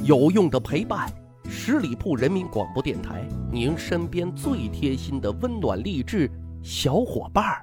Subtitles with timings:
[0.00, 1.06] 有用的陪伴，
[1.48, 6.28] 十里铺人民广播电台，您身边最贴心的温暖励志
[6.62, 7.62] 小伙伴儿。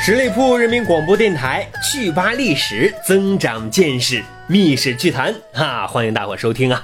[0.00, 6.82] 十里铺人民广播电台，趣吧历史，增长见识，密室趣谈，哈，欢迎大伙收听啊。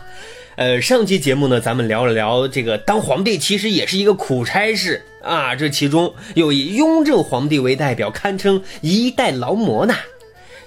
[0.57, 5.55] 呃，上期节目呢，咱们聊了聊这个当皇帝其实也是一个苦差事啊。
[5.55, 9.95] 这其中又以雍正皇帝为代表，堪称一代劳模呢。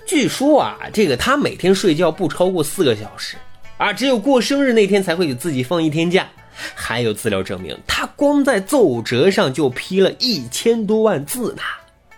[0.06, 3.36] 据说啊，这个他每天睡觉不超过四个小时
[3.78, 6.28] 啊，只有过生日那天才会给自己放一天假。
[6.76, 11.62] 还有资料证明，他光在奏折上就批了一千多万字呢。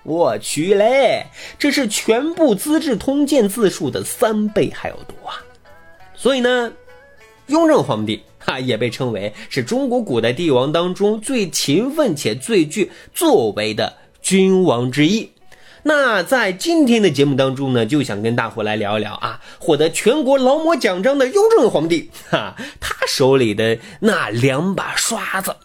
[0.03, 1.25] 我去嘞，
[1.57, 5.41] 这是全部《资治通鉴》字数的三倍还要多啊！
[6.13, 6.71] 所以呢，
[7.47, 15.29] 雍正皇帝哈也被称为是中国古代帝王当中最勤奋且最具作为的君王之一。
[15.83, 25.55] 那在今天的节目当中呢，就想跟大伙来聊一聊啊，获得全国劳模奖章的雍正皇帝哈，他手里的那两把刷子。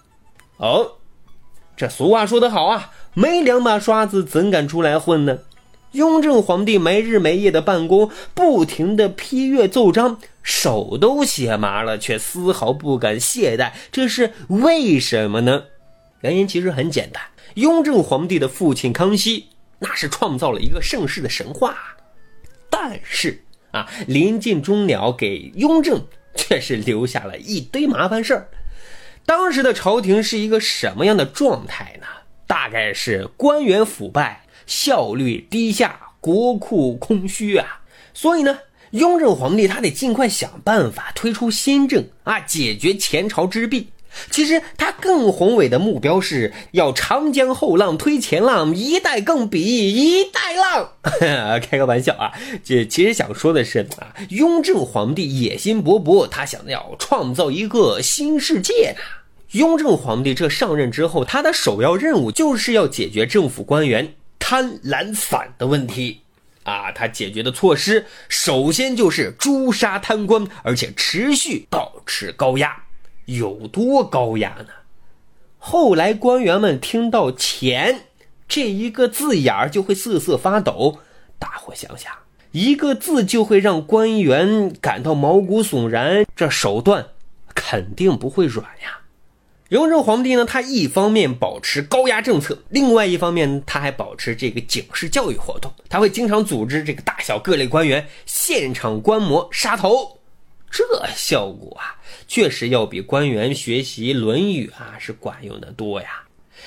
[0.58, 0.92] 哦，
[1.74, 2.90] 这俗话说得好啊。
[3.14, 5.38] 没两把刷子，怎敢出来混呢？
[5.92, 13.72] 雍正皇帝没日没夜的办公，不停的批阅奏章，手都写麻了，却丝毫不敢懈怠。
[13.92, 15.64] 这是为什么呢？
[16.22, 17.22] 原因其实很简单，
[17.54, 21.76] 雍正皇帝的父亲康熙，那是创造了一个盛世的神话，
[22.68, 28.48] 但是啊，临近终了，给雍正却是留下了一堆麻烦事儿。
[29.24, 32.06] 当时的朝廷是一个什么样的状态呢？
[32.46, 37.80] 大概是官员腐败，效率低下，国库空虚啊。
[38.12, 38.58] 所以呢，
[38.90, 43.88] 雍正皇帝他得尽快想办法推出新政啊，解决前朝之弊。
[44.28, 50.90] 其实他更宏伟的目标是要长江后浪推前浪，一代更比一代浪。
[51.62, 52.32] 开个玩笑啊，
[52.64, 59.02] 这其实想说的是啊，雍正皇帝野心勃勃，他想要创造一个新世界呢。
[59.52, 66.22] 雍正皇帝这上任之后，他的首要任务就是要解决政府官员贪懒散的问题
[66.64, 66.92] 啊！
[66.92, 72.84] 他解决的措施，首先就是诛杀贪官，而且持续保持高压。
[73.24, 74.66] 有多高压呢？
[75.58, 78.06] 后来官员们听到“钱”
[78.48, 81.00] 这一个字眼儿，就会瑟瑟发抖。
[81.38, 82.12] 大伙想想，
[82.52, 87.08] 一个字就会让官员感到毛骨悚然，这手段
[87.54, 88.99] 肯定不会软呀！
[89.70, 95.72] 雍正皇帝呢，他一方面保持高压政策，另外一方面他还保持这个警示教育活动。
[95.88, 100.18] 他会经常组织这个大小各类官员现场观摩杀头，
[100.72, 100.82] 这
[101.14, 101.94] 效果啊，
[102.26, 106.24] 确实要比官员学习《论语》啊是管用的多呀。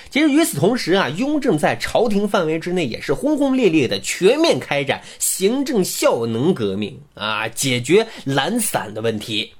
[0.09, 9.53] 其实与此同时啊，雍正在朝廷范围之内也是轰轰烈烈的全面开展行政效能革命啊，解决懒散的问题。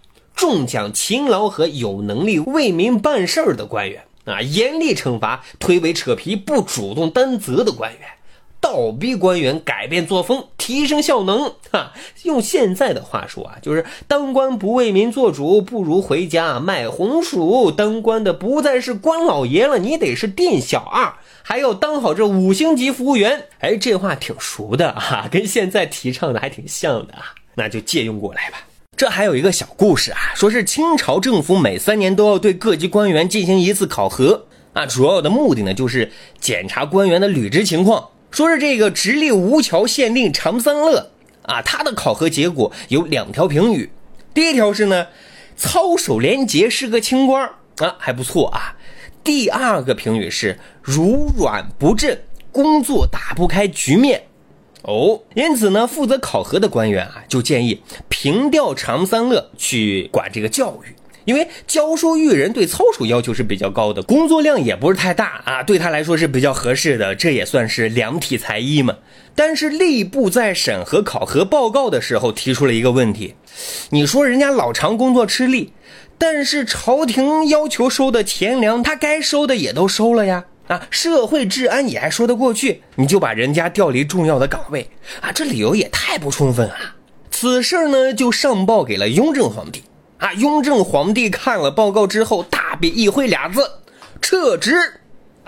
[0.43, 8.01] 重奖勤劳和有能力为民办事儿的官员啊，严厉惩罚推诿扯皮不主动担责的官员，
[8.59, 11.53] 倒逼官员改变作风，提升效能。
[11.71, 11.93] 哈，
[12.23, 17.71] 用现在的话说啊，就是当官不为民做主，不如回家卖红薯。
[17.71, 23.45] 当官的不再是官老爷了，你得是店小二，还要当好这五星级服务员。
[23.59, 28.57] 哎，这话挺熟的啊，跟现在提倡的还挺像的啊，那就借用过来吧。
[29.03, 36.09] 这还有一个小故事啊，说是清朝政府每三年都要对各级官员进行一次考核啊，主要的目的呢就是
[36.39, 38.11] 检查官员的履职情况。
[38.31, 41.11] 说是这个直隶吴桥县令常三乐
[41.41, 43.91] 啊，他的考核结果有两条评语，
[44.33, 45.07] 第一条是呢，
[45.57, 47.45] 操守廉洁，是个清官
[47.79, 48.77] 啊，还不错啊。
[49.21, 52.17] 第二个评语是如软不振，
[52.53, 54.23] 工作打不开局面。
[54.83, 57.81] 哦，因此呢，负责考核的官员啊，就建议
[58.23, 60.95] 平调常三乐去管这个教育，
[61.25, 68.95] 因为教书育人对操守要求是比较高的，工作量也不是太大啊，对他来说是比较合适的，这也算是量体裁衣嘛。
[69.35, 73.35] 但是吏部在审核考核报告的时候提出了一个问题，
[73.89, 75.73] 你说人家老常工作吃力，
[76.17, 80.45] 但是朝廷要求收的钱粮，他该收的也都收了呀。
[80.69, 84.89] 啊，社会治安也还说得过去，你就把人家调离重要的岗位
[85.19, 86.75] 啊，这理由也太不充分了。
[87.33, 89.83] 此事呢，就上报给了雍正皇帝。
[90.19, 93.67] 啊，雍正皇帝看了报告之后，大笔一挥俩字：
[94.21, 94.75] 撤职。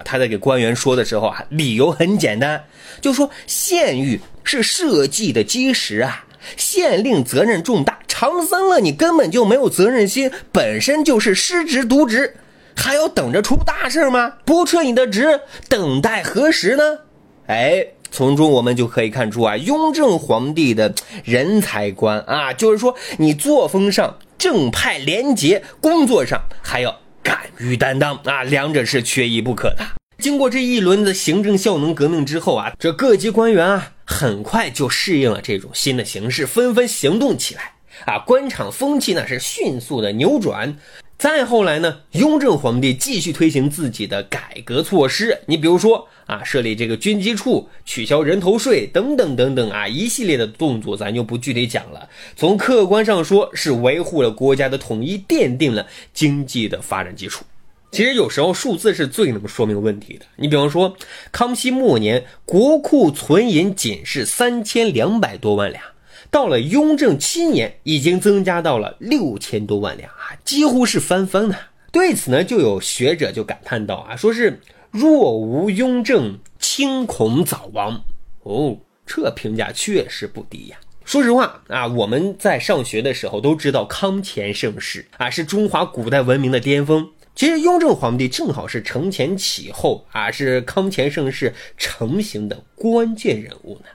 [0.03, 2.61] 他在给官员说的时候啊，理由很简单，
[2.99, 6.25] 就说县狱是社稷的基石啊，
[6.57, 12.35] 县令责任重大，长僧了你根本就没有责任心，本身就是失职渎职，
[12.75, 14.33] 还要等着出大事吗？
[14.43, 15.39] 不撤你的职，
[15.69, 16.83] 等待何时呢？
[17.45, 17.85] 哎。
[18.15, 20.95] 从中我们就可以看出啊，雍正皇帝的
[21.25, 29.85] 人才观啊，就是说你作风上正派廉洁，工作上还要敢于担当啊，两者是缺一不可的。
[30.17, 37.73] 经过这一轮的行政效能革命之后啊，这各级官员啊，很快就适应了这种新的形势，纷纷行动起来
[38.05, 40.77] 啊，官场风气呢是迅速的扭转。
[41.17, 45.39] 再后来呢，雍正皇帝继续推行自己的改革措施。
[45.45, 52.09] 你比如说啊，设立这个军机处，取消人头税等等等等啊，一系列的动作咱就不具体讲了。
[52.35, 57.45] 从客观上说，是维护了国家的统一，奠定了经济的发展基础。
[57.91, 60.25] 其实有时候数字是最能说明问题的。
[60.35, 60.97] 你比方说，
[61.31, 65.81] 康熙末年国库存银仅是三千两百多万两。
[66.35, 71.55] 到了雍正七年，已经增加到了六千多万两啊，几乎是翻番呢。
[71.93, 74.59] 对此呢，就有学者就感叹道啊，说是
[74.91, 78.03] 若无雍正，清恐早亡。
[78.43, 80.75] 哦，这评价确实不低呀。
[81.05, 87.09] 说实话啊，我们在上学的时候都知道康乾盛世啊，是中华古代文明的巅峰。
[87.33, 93.85] 其实雍正皇帝正好是承前启后啊，是康乾盛世成型的关键人物呢。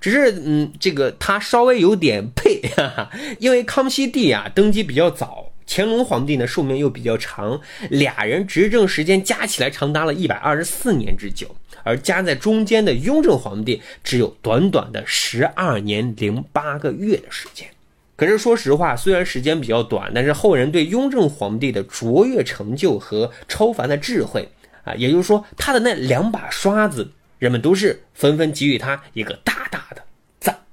[0.00, 3.10] 只是，嗯，这个他稍微有点配，哈哈，
[3.40, 7.60] 因为康熙帝啊登基比较早，乾隆皇帝呢寿命又比较长，
[7.90, 17.66] 俩人执政时间加起来长达了一百二十四年之久，而夹在中间的雍正皇帝只有短短的十二年零八个月的时间。
[18.14, 24.48] 可是说实话，虽然时间比较短，但是后人对雍正皇帝的卓越成就和超凡的智慧
[24.84, 27.10] 啊，也就是说他的那两把刷子。
[27.38, 30.02] 人们都是纷纷给予他一个大大的
[30.40, 30.64] 赞。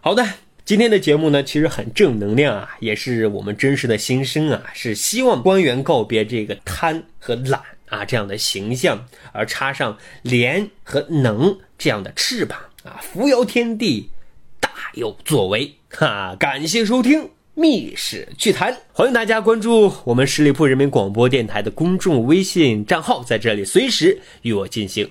[0.00, 0.26] 好的，
[0.64, 14.10] 今天的节目呢，其实很正能量啊，也是我们真实的心声啊，是希望官员告别这个贪和懒啊这样的形象，而插上廉和能这样的翅膀啊，扶摇天地，
[14.60, 16.36] 大有作为哈！
[16.38, 17.22] 感谢收听
[17.54, 25.10] 《密室趣谈》，欢迎大家关注我们十里铺人民广播电台的公众微信账号，在这里随时与我进行。